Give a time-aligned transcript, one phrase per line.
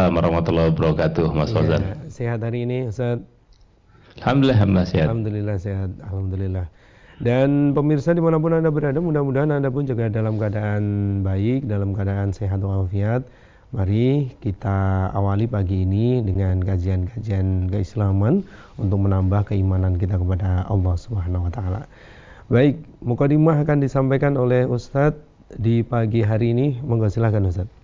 [0.00, 1.82] Waalaikumsalam warahmatullahi wabarakatuh, Mas Fauzan.
[1.84, 3.20] Ya, sehat hari ini, Ustaz?
[4.16, 5.06] Alhamdulillah, Alhamdulillah sehat.
[5.12, 6.66] Alhamdulillah sehat, Alhamdulillah.
[7.20, 10.82] Dan pemirsa di mana pun Anda berada, mudah-mudahan Anda pun juga dalam keadaan
[11.20, 13.28] baik, dalam keadaan sehat walafiat.
[13.76, 18.40] Mari kita awali pagi ini dengan kajian-kajian keislaman
[18.80, 21.84] untuk menambah keimanan kita kepada Allah Subhanahu wa taala.
[22.48, 25.20] Baik, mukadimah akan disampaikan oleh Ustadz
[25.60, 26.80] di pagi hari ini.
[26.80, 27.79] Monggo silakan Ustadz.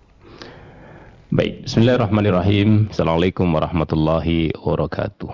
[1.27, 2.87] Baik, bismillahirrahmanirrahim.
[2.87, 5.27] Assalamualaikum warahmatullahi wabarakatuh.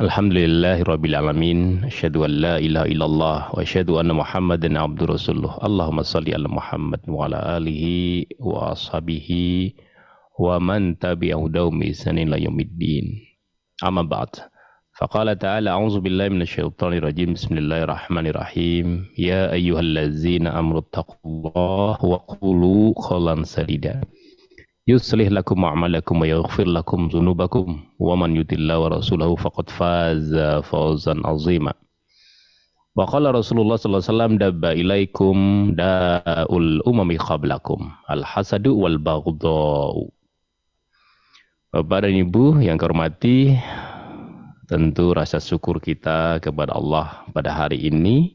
[0.00, 1.84] Alhamdulillahi Rabbil Alamin.
[1.84, 7.04] Asyadu an la ilaha illallah Wa asyadu anna Muhammadan abdu rasulullah Allahumma salli ala Muhammad
[7.04, 9.76] Wa ala alihi wa ashabihi
[10.40, 13.20] Wa man tabi'ahu dawmi sanin la yumiddin
[13.84, 14.48] Amma ba'd.
[14.96, 17.36] Faqala ta'ala A'udzu billahi minasyaitonir rajim.
[17.36, 19.12] Bismillahirrahmanirrahim.
[19.12, 24.19] Ya ayyuhallazina amru taqullah Wa yuslih lakum a'malakum
[26.20, 31.70] wa yaghfir lakum dhunubakum wa man yutillahi wa rasulahu faqad faza fawzan azima.
[32.98, 35.36] Wa qala Rasulullah sallallahu alaihi wasallam dabba ilaikum
[35.78, 40.10] da'ul umami qablakum al hasadu wal baghdha'u.
[41.70, 43.54] Bapak dan Ibu yang kehormati,
[44.66, 48.34] tentu rasa syukur kita kepada Allah pada hari ini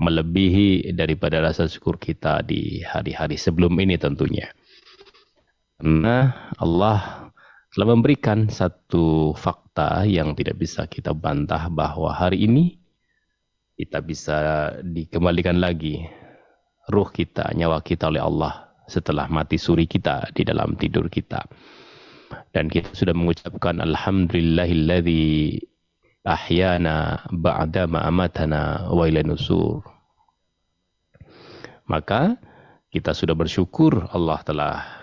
[0.00, 4.48] melebihi daripada rasa syukur kita di hari-hari sebelum ini tentunya.
[5.80, 7.32] Karena Allah
[7.72, 12.76] telah memberikan satu fakta yang tidak bisa kita bantah bahwa hari ini
[13.80, 14.36] kita bisa
[14.84, 16.04] dikembalikan lagi
[16.92, 21.48] ruh kita, nyawa kita oleh Allah setelah mati suri kita di dalam tidur kita.
[22.52, 25.64] Dan kita sudah mengucapkan Alhamdulillahilladzi
[26.28, 29.80] ahyana ba'da ma'amatana wa nusur.
[31.88, 32.36] Maka
[32.92, 34.99] kita sudah bersyukur Allah telah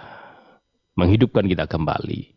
[0.97, 2.33] menghidupkan kita kembali.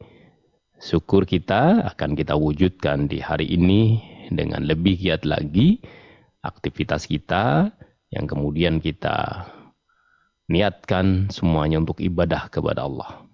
[0.76, 5.80] Syukur kita akan kita wujudkan di hari ini dengan lebih giat lagi
[6.44, 7.72] aktivitas kita
[8.12, 9.48] yang kemudian kita
[10.48, 13.24] niatkan semuanya untuk ibadah kepada Allah.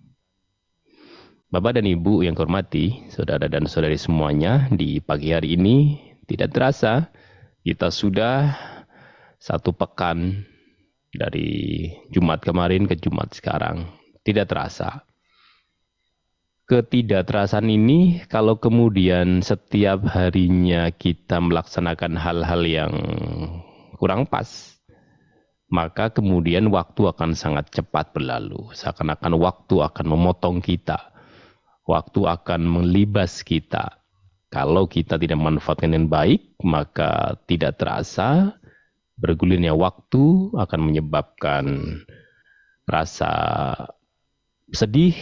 [1.46, 7.08] Bapak dan Ibu yang hormati, saudara dan saudari semuanya, di pagi hari ini tidak terasa
[7.62, 8.54] kita sudah
[9.38, 10.42] satu pekan
[11.14, 13.86] dari Jumat kemarin ke Jumat sekarang.
[14.26, 15.06] Tidak terasa
[16.66, 22.92] ketidakterasan ini kalau kemudian setiap harinya kita melaksanakan hal-hal yang
[23.94, 24.74] kurang pas,
[25.70, 28.74] maka kemudian waktu akan sangat cepat berlalu.
[28.74, 31.14] Seakan-akan waktu akan memotong kita.
[31.86, 34.02] Waktu akan melibas kita.
[34.50, 38.58] Kalau kita tidak memanfaatkan dengan baik, maka tidak terasa
[39.18, 41.64] bergulirnya waktu akan menyebabkan
[42.90, 43.34] rasa
[44.74, 45.14] sedih,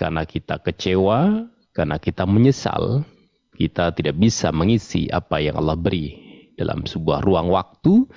[0.00, 1.44] karena kita kecewa,
[1.76, 3.04] karena kita menyesal,
[3.52, 6.16] kita tidak bisa mengisi apa yang Allah beri
[6.56, 8.08] dalam sebuah ruang waktu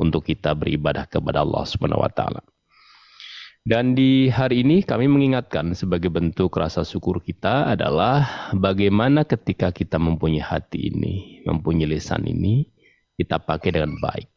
[0.00, 2.40] untuk kita beribadah kepada Allah Subhanahu wa taala.
[3.66, 10.00] Dan di hari ini kami mengingatkan sebagai bentuk rasa syukur kita adalah bagaimana ketika kita
[10.00, 12.64] mempunyai hati ini, mempunyai lisan ini,
[13.20, 14.30] kita pakai dengan baik.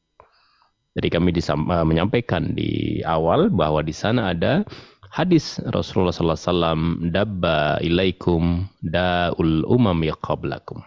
[0.98, 4.66] Jadi kami eh, menyampaikan di awal bahwa di sana ada
[5.10, 6.82] hadis Rasulullah sallallahu alaihi wasallam
[7.14, 10.82] dabba ilaikum daul umami qablakum.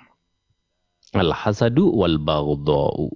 [1.12, 3.12] Al hasadu wal baghdau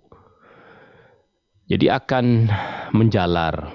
[1.66, 2.46] jadi akan
[2.94, 3.74] menjalar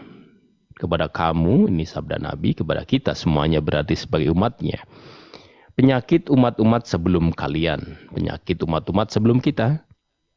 [0.80, 4.80] kepada kamu ini sabda Nabi kepada kita semuanya berarti sebagai umatnya.
[5.76, 8.00] Penyakit umat-umat sebelum kalian.
[8.16, 9.84] Penyakit umat-umat sebelum kita.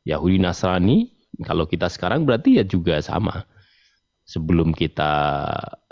[0.02, 1.14] Yahudi Nasrani
[1.46, 3.46] kalau kita sekarang berarti ya juga sama
[4.24, 5.12] sebelum kita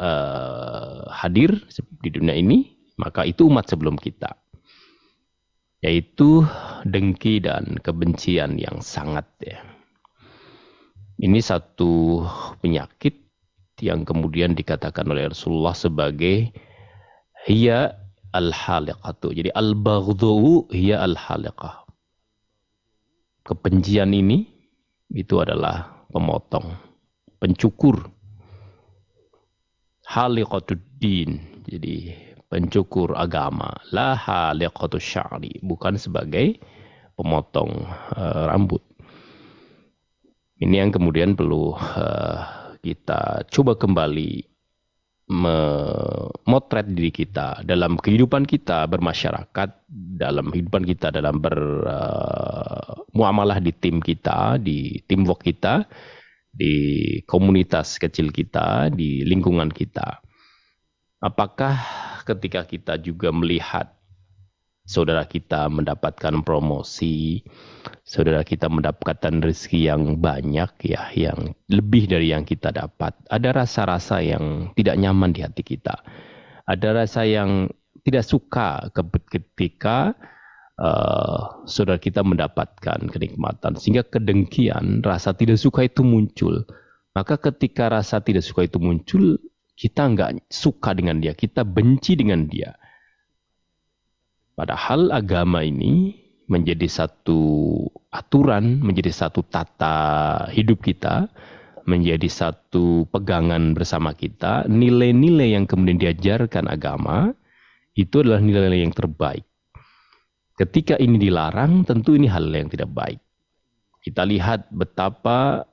[0.00, 1.52] uh, hadir
[2.00, 4.32] di dunia ini, maka itu umat sebelum kita.
[5.82, 6.46] Yaitu
[6.86, 9.60] dengki dan kebencian yang sangat ya.
[11.22, 12.22] Ini satu
[12.62, 13.22] penyakit
[13.82, 16.54] yang kemudian dikatakan oleh Rasulullah sebagai
[17.46, 17.98] hiya
[18.30, 19.34] al-haliqatu.
[19.34, 21.82] Jadi al-baghdhu hiya al-haliqah.
[23.42, 24.46] Kebencian ini
[25.10, 26.78] itu adalah pemotong,
[27.42, 28.06] pencukur
[30.06, 31.30] haliqatuddin.
[31.66, 32.14] Jadi
[32.52, 33.72] pencukur agama.
[33.94, 35.60] La haliqatu sya'ri.
[35.62, 36.58] Bukan sebagai
[37.16, 38.82] pemotong uh, rambut.
[40.62, 42.38] Ini yang kemudian perlu uh,
[42.82, 44.46] kita coba kembali
[45.32, 49.68] memotret diri kita dalam kehidupan kita bermasyarakat,
[50.18, 55.86] dalam kehidupan kita dalam bermuamalah uh, di tim kita, di teamwork kita,
[56.52, 56.74] di
[57.24, 60.20] komunitas kecil kita, di lingkungan kita.
[61.24, 61.80] Apakah
[62.28, 63.96] ketika kita juga melihat
[64.84, 67.40] saudara kita mendapatkan promosi,
[68.04, 73.16] saudara kita mendapatkan rezeki yang banyak ya, yang lebih dari yang kita dapat.
[73.30, 76.02] Ada rasa-rasa yang tidak nyaman di hati kita.
[76.68, 77.70] Ada rasa yang
[78.02, 78.90] tidak suka
[79.30, 80.14] ketika
[80.82, 83.78] uh, saudara kita mendapatkan kenikmatan.
[83.78, 86.66] Sehingga kedengkian, rasa tidak suka itu muncul.
[87.14, 89.38] Maka ketika rasa tidak suka itu muncul,
[89.78, 92.74] kita nggak suka dengan dia, kita benci dengan dia.
[94.52, 96.18] Padahal agama ini
[96.48, 97.40] menjadi satu
[98.12, 101.32] aturan, menjadi satu tata hidup kita,
[101.88, 104.68] menjadi satu pegangan bersama kita.
[104.68, 107.32] Nilai-nilai yang kemudian diajarkan agama
[107.96, 109.44] itu adalah nilai-nilai yang terbaik.
[110.62, 113.18] Ketika ini dilarang, tentu ini hal yang tidak baik.
[113.98, 115.66] Kita lihat betapa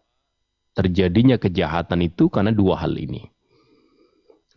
[0.73, 3.29] terjadinya kejahatan itu karena dua hal ini.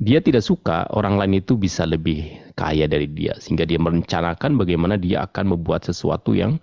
[0.00, 4.96] Dia tidak suka orang lain itu bisa lebih kaya dari dia sehingga dia merencanakan bagaimana
[4.96, 6.56] dia akan membuat sesuatu yang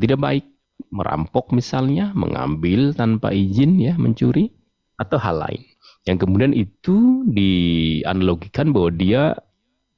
[0.00, 0.44] tidak baik.
[0.88, 4.48] Merampok misalnya mengambil tanpa izin ya mencuri
[4.96, 5.60] atau hal lain.
[6.08, 9.36] Yang kemudian itu dianalogikan bahwa dia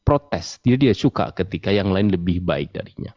[0.06, 3.10] protes dia dia suka ketika yang lain lebih baik darinya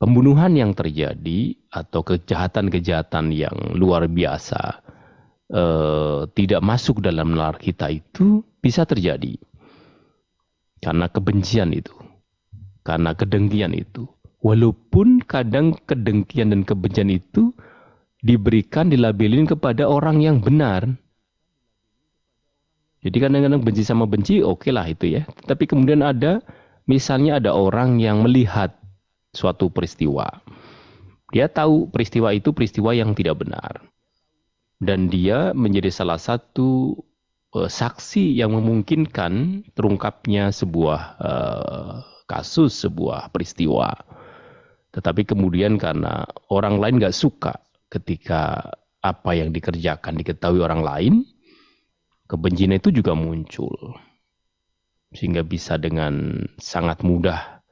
[0.00, 4.80] pembunuhan yang terjadi atau kejahatan-kejahatan yang luar biasa
[5.44, 9.36] Eh, tidak masuk dalam nalar kita itu bisa terjadi
[10.80, 11.92] karena kebencian itu,
[12.80, 14.08] karena kedengkian itu.
[14.40, 17.52] Walaupun kadang kedengkian dan kebencian itu
[18.24, 20.88] diberikan dilabelin kepada orang yang benar.
[23.04, 25.22] Jadi kadang-kadang benci sama benci oke okay lah itu ya.
[25.44, 26.40] Tapi kemudian ada
[26.88, 28.72] misalnya ada orang yang melihat
[29.36, 30.40] suatu peristiwa.
[31.30, 33.84] Dia tahu peristiwa itu peristiwa yang tidak benar
[34.84, 36.92] dan dia menjadi salah satu
[37.56, 41.92] uh, saksi yang memungkinkan terungkapnya sebuah uh,
[42.28, 43.96] kasus, sebuah peristiwa.
[44.94, 46.22] Tetapi kemudian karena
[46.52, 47.58] orang lain gak suka
[47.90, 48.62] ketika
[49.02, 51.14] apa yang dikerjakan diketahui orang lain,
[52.28, 53.96] kebencian itu juga muncul.
[55.14, 57.62] Sehingga bisa dengan sangat mudah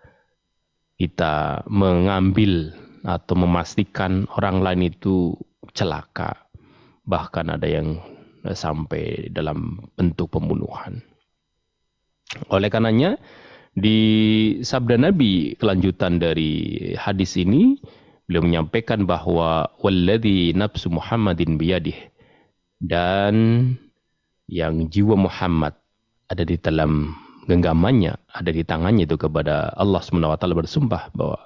[1.00, 2.70] kita mengambil
[3.02, 5.34] atau memastikan orang lain itu
[5.74, 6.46] celaka
[7.02, 7.98] bahkan ada yang
[8.46, 11.02] sampai dalam bentuk pembunuhan.
[12.50, 13.18] Oleh karenanya
[13.72, 13.98] di
[14.62, 17.78] sabda Nabi kelanjutan dari hadis ini
[18.26, 21.96] beliau menyampaikan bahwa walladzi nafsu Muhammadin biyadih
[22.82, 23.34] dan
[24.52, 25.72] yang jiwa Muhammad
[26.28, 27.16] ada di dalam
[27.48, 31.40] genggamannya, ada di tangannya itu kepada Allah SWT bersumpah bahwa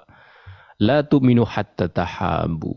[0.83, 2.75] la tu'minu hatta tahabu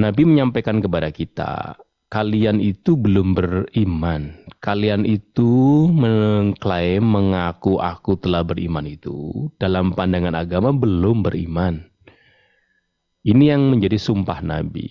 [0.00, 1.76] Nabi menyampaikan kepada kita,
[2.08, 4.32] kalian itu belum beriman.
[4.64, 9.48] Kalian itu mengklaim, mengaku aku telah beriman itu.
[9.60, 11.84] Dalam pandangan agama belum beriman.
[13.28, 14.88] Ini yang menjadi sumpah Nabi.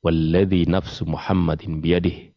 [0.00, 2.32] Walladhi nafsu Muhammadin biyadih.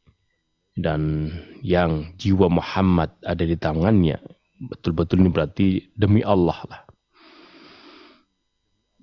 [0.74, 1.30] Dan
[1.62, 4.18] yang jiwa Muhammad ada di tangannya.
[4.58, 6.82] Betul-betul ini berarti demi Allah lah.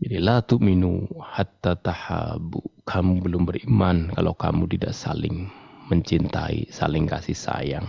[0.00, 2.64] Jadi la tu'minu hatta tahabu.
[2.88, 5.46] Kamu belum beriman kalau kamu tidak saling
[5.92, 7.86] mencintai, saling kasih sayang.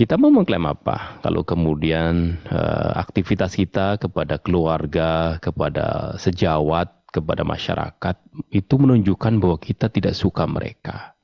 [0.00, 8.16] Kita mau mengklaim apa kalau kemudian uh, aktivitas kita kepada keluarga, kepada sejawat, kepada masyarakat
[8.48, 11.19] itu menunjukkan bahwa kita tidak suka mereka.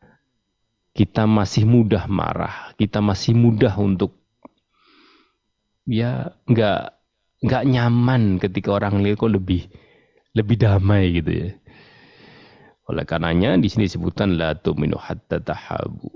[0.96, 4.16] Kita masih mudah marah, kita masih mudah untuk
[5.84, 6.96] ya nggak
[7.44, 9.68] nggak nyaman ketika orang lihat kok lebih
[10.32, 11.48] lebih damai gitu ya.
[12.86, 16.08] Oleh karenanya di sini sebutan la tu'minu hatta tahabu.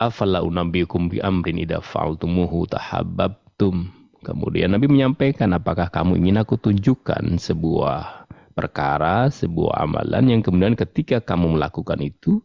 [0.00, 3.92] Afala unabbiukum bi amrin idza fa'altumuhu tahabbtum.
[4.20, 11.24] Kemudian Nabi menyampaikan apakah kamu ingin aku tunjukkan sebuah perkara, sebuah amalan yang kemudian ketika
[11.24, 12.44] kamu melakukan itu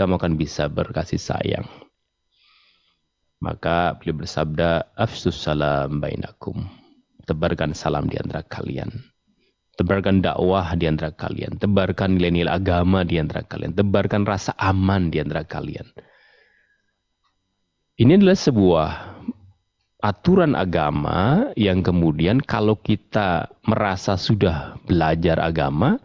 [0.00, 1.68] kamu akan bisa berkasih sayang.
[3.44, 6.80] Maka beliau bersabda, afsus salam bainakum
[7.30, 8.90] tebarkan salam di antara kalian.
[9.78, 11.56] Tebarkan dakwah di antara kalian.
[11.62, 13.72] Tebarkan nilai-nilai agama di antara kalian.
[13.72, 15.86] Tebarkan rasa aman di antara kalian.
[17.96, 18.90] Ini adalah sebuah
[20.02, 25.96] aturan agama yang kemudian kalau kita merasa sudah belajar agama,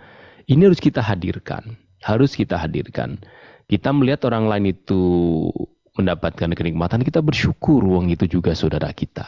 [0.47, 1.75] ini harus kita hadirkan.
[2.05, 3.17] Harus kita hadirkan.
[3.65, 5.01] Kita melihat orang lain itu
[5.97, 9.25] mendapatkan kenikmatan, kita bersyukur uang itu juga saudara kita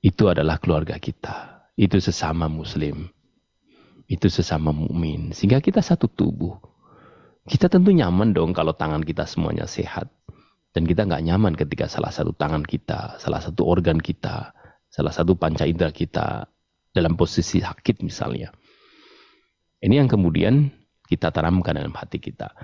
[0.00, 1.68] itu adalah keluarga kita.
[1.76, 3.08] Itu sesama muslim.
[4.08, 5.36] Itu sesama mukmin.
[5.36, 6.56] Sehingga kita satu tubuh.
[7.44, 10.08] Kita tentu nyaman dong kalau tangan kita semuanya sehat.
[10.70, 14.54] Dan kita nggak nyaman ketika salah satu tangan kita, salah satu organ kita,
[14.86, 16.46] salah satu panca indera kita
[16.94, 18.54] dalam posisi sakit misalnya.
[19.82, 20.70] Ini yang kemudian
[21.10, 22.54] kita tanamkan dalam hati kita.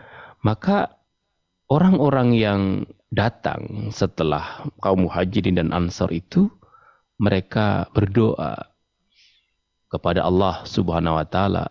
[0.45, 0.97] Maka
[1.71, 2.63] orang-orang yang
[3.11, 6.51] datang setelah kaum muhajirin dan ansar itu
[7.17, 8.69] mereka berdoa
[9.89, 11.65] kepada Allah Subhanahu wa taala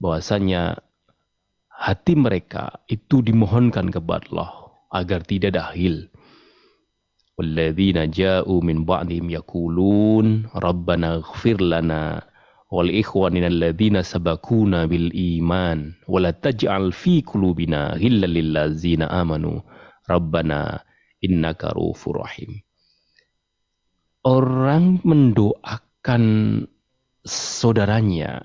[0.00, 0.80] bahwasanya
[1.68, 4.50] hati mereka itu dimohonkan kepada Allah
[4.90, 6.08] agar tidak dahil.
[7.36, 12.24] Walladzina ja'u min ba'dihim yaqulun rabbana ighfir lana
[12.66, 19.62] wal ikhwanina alladzina sabakuna bil iman wa la taj'al fi qulubina ghillan lil ladzina amanu
[20.10, 20.82] rabbana
[21.22, 22.62] innaka rufur rahim.
[24.26, 26.24] Orang mendoakan
[27.22, 28.42] saudaranya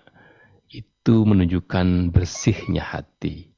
[0.70, 3.50] itu menunjukkan bersihnya hati.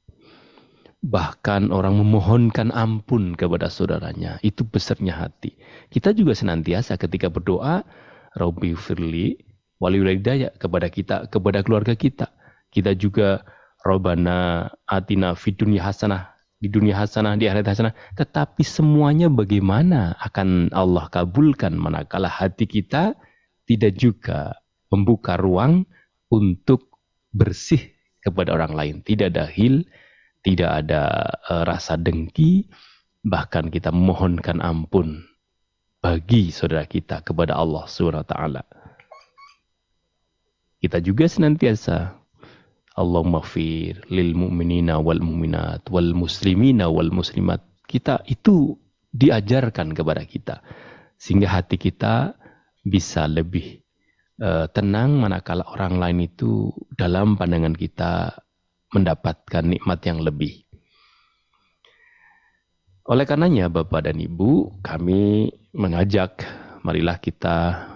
[1.04, 5.52] Bahkan orang memohonkan ampun kepada saudaranya, itu besarnya hati.
[5.92, 7.84] Kita juga senantiasa ketika berdoa,
[8.32, 9.36] Rabbi firli
[9.84, 12.32] waliyulidaya kepada kita, kepada keluarga kita.
[12.72, 13.44] Kita juga
[13.84, 17.92] Robana atina fid dunya hasanah, di dunia hasanah, di akhirat hasanah.
[18.16, 23.12] Tetapi semuanya bagaimana akan Allah kabulkan manakala hati kita
[23.68, 24.56] tidak juga
[24.88, 25.84] membuka ruang
[26.32, 26.96] untuk
[27.36, 27.92] bersih
[28.24, 28.96] kepada orang lain.
[29.04, 29.84] Tidak ada hil,
[30.40, 32.72] tidak ada uh, rasa dengki,
[33.20, 35.28] bahkan kita memohonkan ampun
[36.00, 38.64] bagi saudara kita kepada Allah Subhanahu taala.
[40.84, 42.12] Kita juga senantiasa
[43.00, 47.64] Allahumma fir lil mu'minina wal mu'minat wal muslimina wal muslimat.
[47.88, 48.76] Kita itu
[49.08, 50.60] diajarkan kepada kita
[51.16, 52.36] sehingga hati kita
[52.84, 53.80] bisa lebih
[54.44, 58.44] uh, tenang manakala orang lain itu dalam pandangan kita
[58.92, 60.68] mendapatkan nikmat yang lebih.
[63.08, 66.44] Oleh karenanya Bapak dan Ibu, kami mengajak
[66.84, 67.88] marilah kita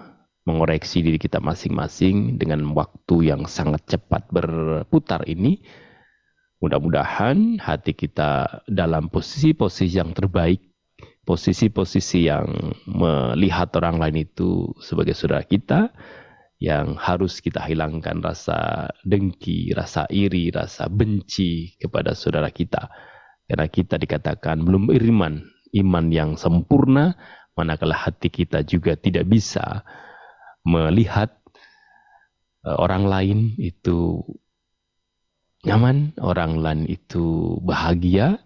[0.48, 5.60] mengoreksi diri kita masing-masing dengan waktu yang sangat cepat berputar ini.
[6.64, 10.64] Mudah-mudahan hati kita dalam posisi-posisi yang terbaik,
[11.28, 12.48] posisi-posisi yang
[12.88, 15.92] melihat orang lain itu sebagai saudara kita,
[16.58, 22.90] yang harus kita hilangkan rasa dengki, rasa iri, rasa benci kepada saudara kita.
[23.46, 25.38] Karena kita dikatakan belum beriman,
[25.78, 27.14] iman yang sempurna,
[27.54, 29.86] manakala hati kita juga tidak bisa
[30.68, 31.32] melihat
[32.68, 34.20] uh, orang lain itu
[35.64, 38.36] nyaman, orang lain itu bahagia,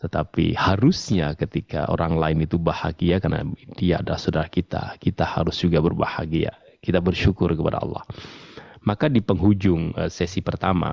[0.00, 3.44] tetapi harusnya ketika orang lain itu bahagia karena
[3.76, 8.04] dia adalah saudara kita, kita harus juga berbahagia kita bersyukur kepada Allah.
[8.84, 10.92] Maka di penghujung uh, sesi pertama,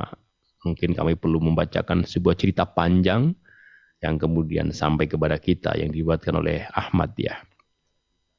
[0.63, 3.36] mungkin kami perlu membacakan sebuah cerita panjang
[4.00, 7.36] yang kemudian sampai kepada kita yang dibuatkan oleh Ahmad ya.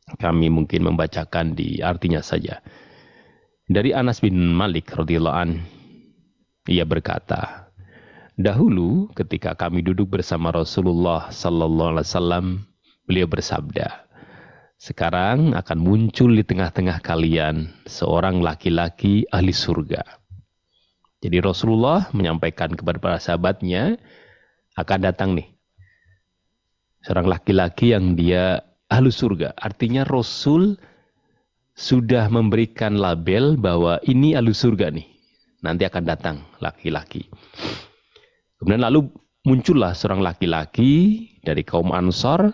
[0.02, 2.58] Kami mungkin membacakan di artinya saja.
[3.66, 5.50] Dari Anas bin Malik radhiyallahu an,
[6.66, 7.70] ia berkata,
[8.34, 12.46] Dahulu ketika kami duduk bersama Rasulullah sallallahu alaihi wasallam,
[13.06, 14.08] beliau bersabda,
[14.80, 20.02] sekarang akan muncul di tengah-tengah kalian seorang laki-laki ahli surga.
[21.22, 23.94] Jadi Rasulullah menyampaikan kepada para sahabatnya
[24.74, 25.52] akan datang nih
[27.04, 29.56] seorang laki-laki yang dia ahli surga.
[29.56, 30.76] Artinya Rasul
[31.72, 35.08] sudah memberikan label bahwa ini ahli surga nih.
[35.64, 37.32] Nanti akan datang laki-laki.
[38.60, 39.08] Kemudian lalu
[39.48, 42.52] muncullah seorang laki-laki dari kaum Ansor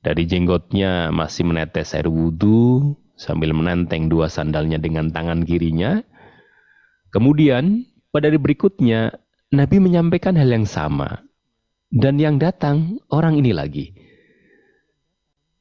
[0.00, 6.00] dari jenggotnya masih menetes air wudhu sambil menenteng dua sandalnya dengan tangan kirinya.
[7.12, 9.12] Kemudian pada hari berikutnya
[9.52, 11.20] Nabi menyampaikan hal yang sama.
[11.90, 13.90] Dan yang datang orang ini lagi.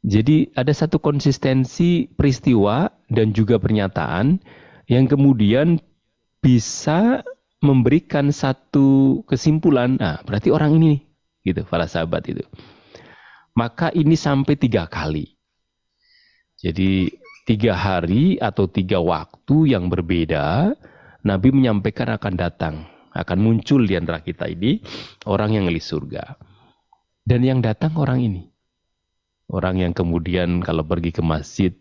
[0.10, 4.42] Jadi ada satu konsistensi peristiwa dan juga pernyataan
[4.90, 5.78] yang kemudian
[6.42, 7.22] bisa
[7.62, 10.02] memberikan satu kesimpulan.
[10.02, 11.06] Nah, berarti orang ini
[11.46, 12.42] gitu, para sahabat itu
[13.60, 15.36] maka ini sampai tiga kali.
[16.60, 17.12] Jadi
[17.44, 20.72] tiga hari atau tiga waktu yang berbeda,
[21.28, 24.80] Nabi menyampaikan akan datang, akan muncul di antara kita ini
[25.28, 26.40] orang yang ngelis surga.
[27.24, 28.49] Dan yang datang orang ini.
[29.50, 31.74] Orang yang kemudian kalau pergi ke masjid,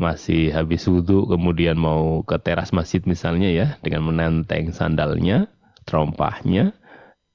[0.00, 5.52] masih habis wudhu, kemudian mau ke teras masjid misalnya ya, dengan menenteng sandalnya,
[5.84, 6.72] terompahnya,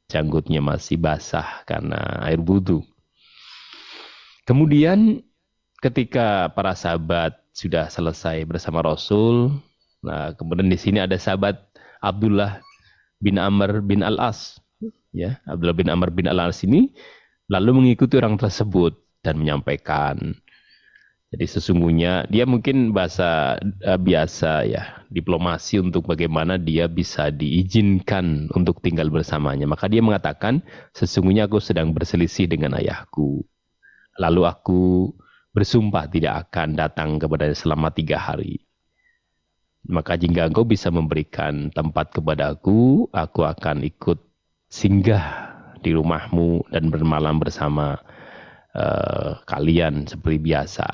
[0.09, 2.81] janggutnya masih basah karena air wudhu.
[4.49, 5.21] Kemudian
[5.83, 9.53] ketika para sahabat sudah selesai bersama Rasul,
[10.01, 11.61] nah kemudian di sini ada sahabat
[12.01, 12.63] Abdullah
[13.21, 14.57] bin Amr bin Al-As,
[15.13, 16.95] ya Abdullah bin Amr bin Al-As ini
[17.51, 20.35] lalu mengikuti orang tersebut dan menyampaikan.
[21.33, 28.85] Jadi sesungguhnya dia mungkin bahasa uh, biasa ya, diplomasi untuk bagaimana dia bisa diizinkan untuk
[28.85, 29.65] tinggal bersamanya.
[29.65, 30.61] Maka dia mengatakan,
[30.93, 33.41] sesungguhnya aku sedang berselisih dengan ayahku.
[34.21, 34.81] Lalu aku
[35.57, 38.61] bersumpah tidak akan datang kepada selama tiga hari.
[39.89, 44.21] Maka jika engkau bisa memberikan tempat kepadaku, aku akan ikut
[44.69, 45.49] singgah
[45.81, 47.97] di rumahmu dan bermalam bersama
[48.77, 50.87] uh, kalian seperti biasa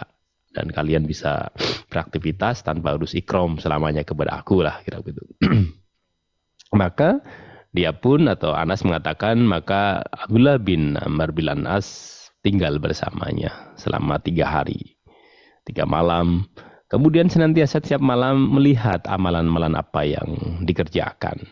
[0.53, 1.53] dan kalian bisa
[1.87, 5.23] beraktivitas tanpa harus ikrom selamanya kepada aku lah kira begitu.
[6.81, 7.21] maka
[7.69, 14.49] dia pun atau Anas mengatakan maka Abdullah bin Amr bin Anas tinggal bersamanya selama tiga
[14.49, 14.97] hari,
[15.69, 16.49] tiga malam.
[16.89, 21.45] Kemudian senantiasa setiap malam melihat amalan-amalan apa yang dikerjakan.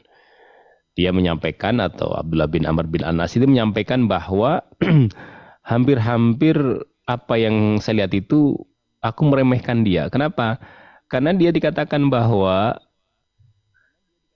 [0.98, 4.66] Dia menyampaikan atau Abdullah bin Amr bin Anas itu menyampaikan bahwa
[5.68, 6.56] hampir-hampir
[7.04, 8.56] apa yang saya lihat itu
[9.04, 10.08] aku meremehkan dia.
[10.08, 10.64] Kenapa?
[11.12, 12.80] Karena dia dikatakan bahwa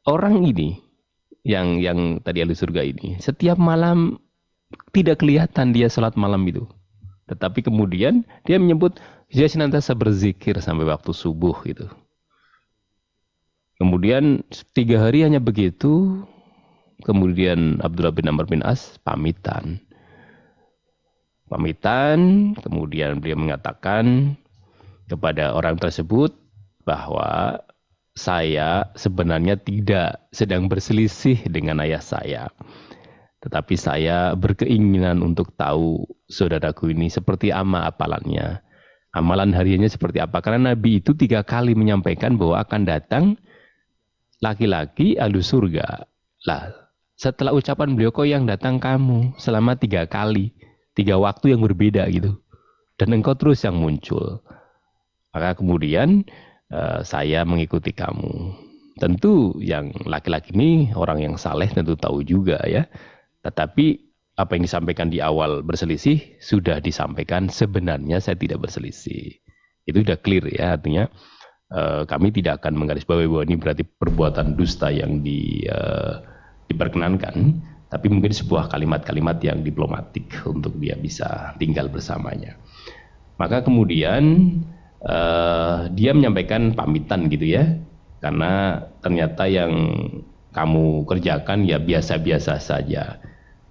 [0.04, 0.84] orang ini
[1.48, 4.22] yang yang tadi ahli surga ini setiap malam
[4.92, 6.68] tidak kelihatan dia sholat malam itu.
[7.32, 9.00] Tetapi kemudian dia menyebut
[9.32, 11.88] dia senantiasa berzikir sampai waktu subuh itu.
[13.80, 14.44] Kemudian
[14.76, 16.22] tiga hari hanya begitu.
[17.02, 19.82] Kemudian Abdullah bin Amr bin As pamitan.
[21.52, 24.40] Pamitan, kemudian beliau mengatakan,
[25.12, 26.32] kepada orang tersebut
[26.88, 27.60] bahwa
[28.16, 32.48] saya sebenarnya tidak sedang berselisih dengan ayah saya.
[33.44, 38.64] Tetapi saya berkeinginan untuk tahu saudaraku ini seperti ama apalannya.
[39.12, 40.40] Amalan hariannya seperti apa.
[40.40, 43.24] Karena Nabi itu tiga kali menyampaikan bahwa akan datang
[44.40, 46.08] laki-laki ahlu surga.
[46.48, 46.72] Lah,
[47.20, 50.56] setelah ucapan beliau kok yang datang kamu selama tiga kali.
[50.92, 52.40] Tiga waktu yang berbeda gitu.
[53.00, 54.44] Dan engkau terus yang muncul.
[55.32, 56.28] Maka kemudian
[56.70, 58.56] uh, saya mengikuti kamu.
[59.00, 62.86] Tentu yang laki-laki ini orang yang saleh tentu tahu juga ya.
[63.42, 69.40] Tetapi apa yang disampaikan di awal berselisih sudah disampaikan sebenarnya saya tidak berselisih.
[69.88, 71.10] Itu sudah clear ya artinya
[71.72, 76.22] uh, kami tidak akan menggarisbawahi bahwa ini berarti perbuatan dusta yang di, uh,
[76.68, 82.56] diperkenankan, tapi mungkin sebuah kalimat-kalimat yang diplomatik untuk dia bisa tinggal bersamanya.
[83.36, 84.24] Maka kemudian
[85.04, 87.68] uh, dia menyampaikan pamitan gitu ya.
[88.24, 89.74] Karena ternyata yang
[90.56, 93.20] kamu kerjakan ya biasa-biasa saja.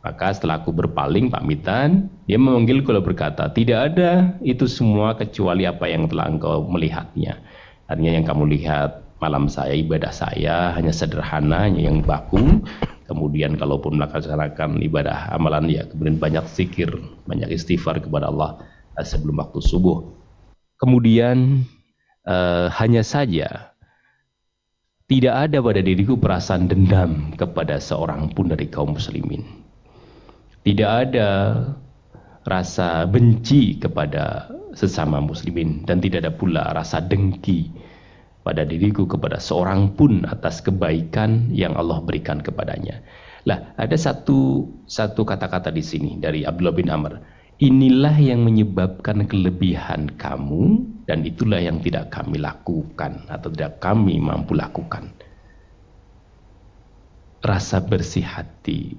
[0.04, 5.88] Maka setelah aku berpaling pamitan dia memanggil kalau berkata tidak ada itu semua kecuali apa
[5.88, 7.40] yang telah engkau melihatnya.
[7.88, 12.64] Artinya yang kamu lihat malam saya ibadah saya hanya sederhana hanya yang baku
[13.10, 16.94] kemudian kalaupun melaksanakan ibadah amalan ya kemudian banyak zikir
[17.26, 18.62] banyak istighfar kepada Allah
[18.94, 20.06] eh, sebelum waktu subuh
[20.78, 21.66] kemudian
[22.30, 23.70] uh, hanya saja
[25.10, 29.42] tidak ada pada diriku perasaan dendam kepada seorang pun dari kaum muslimin.
[30.62, 31.58] Tidak ada
[32.46, 37.74] rasa benci kepada sesama muslimin dan tidak ada pula rasa dengki
[38.40, 43.04] pada diriku kepada seorang pun atas kebaikan yang Allah berikan kepadanya.
[43.48, 50.16] Lah, ada satu satu kata-kata di sini dari Abdullah bin Amr Inilah yang menyebabkan kelebihan
[50.16, 55.12] kamu dan itulah yang tidak kami lakukan atau tidak kami mampu lakukan.
[57.44, 58.96] Rasa bersih hati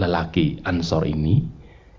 [0.00, 1.44] lelaki Ansor ini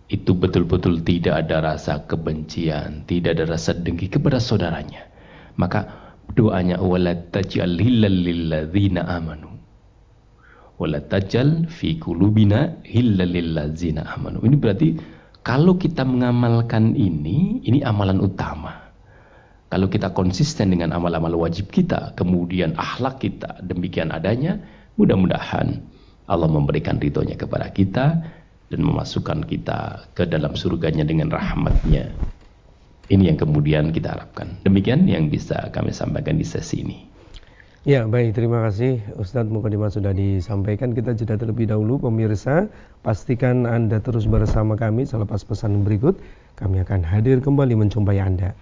[0.10, 5.06] itu betul-betul tidak ada rasa kebencian, tidak ada rasa dengki kepada saudaranya.
[5.62, 9.54] Maka doanya wala tajal lilladzina amanu.
[10.82, 14.42] Wala tajal fi qulubina lilladzina amanu.
[14.44, 14.90] Ini berarti
[15.46, 18.82] kalau kita mengamalkan ini, ini amalan utama.
[19.70, 24.58] Kalau kita konsisten dengan amal-amal wajib kita, kemudian akhlak kita demikian adanya,
[24.98, 25.84] mudah-mudahan
[26.26, 28.06] Allah memberikan ridhonya kepada kita
[28.74, 32.10] dan memasukkan kita ke dalam surganya dengan rahmatnya.
[33.06, 34.58] Ini yang kemudian kita harapkan.
[34.66, 36.98] Demikian yang bisa kami sampaikan di sesi ini.
[37.86, 38.34] Ya baik.
[38.34, 39.54] Terima kasih Ustadz.
[39.54, 40.98] Mukadimah sudah disampaikan.
[40.98, 42.66] Kita jeda terlebih dahulu pemirsa.
[43.06, 46.18] Pastikan Anda terus bersama kami selepas pesan berikut.
[46.58, 48.58] Kami akan hadir kembali menjumpai Anda